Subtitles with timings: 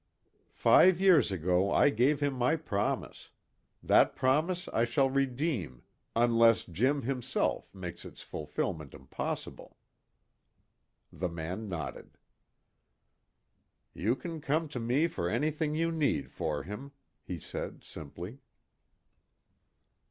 [0.55, 3.29] "Five years ago I gave him my promise.
[3.83, 5.83] That promise I shall redeem,
[6.15, 9.77] unless Jim, himself, makes its fulfilment impossible."
[11.13, 12.17] The man nodded.
[13.93, 18.39] "You can come to me for anything you need for him," he said simply.